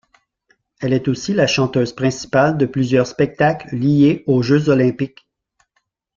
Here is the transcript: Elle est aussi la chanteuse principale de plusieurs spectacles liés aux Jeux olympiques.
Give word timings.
Elle 0.79 0.93
est 0.93 1.07
aussi 1.07 1.31
la 1.31 1.45
chanteuse 1.45 1.93
principale 1.93 2.57
de 2.57 2.65
plusieurs 2.65 3.05
spectacles 3.05 3.75
liés 3.75 4.23
aux 4.25 4.41
Jeux 4.41 4.69
olympiques. 4.69 5.27